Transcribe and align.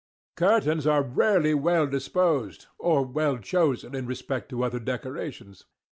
Curtains 0.35 0.87
are 0.87 1.03
rarely 1.03 1.53
well 1.53 1.85
disposed, 1.85 2.65
or 2.79 3.03
well 3.05 3.37
chosen 3.37 3.93
in 3.93 4.07
respect 4.07 4.49
to 4.49 4.63
other 4.63 4.79
decorations. 4.79 5.65